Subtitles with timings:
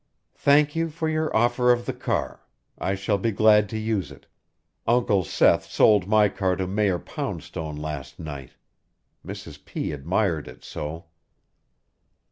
[0.39, 2.41] Thank you for your offer of the car.
[2.79, 4.25] I shall be glad to use it.
[4.87, 8.53] Uncle Seth sold my car to Mayor Poundstone last night.
[9.23, 9.63] Mrs.
[9.63, 9.91] P.
[9.91, 11.05] admired it so!"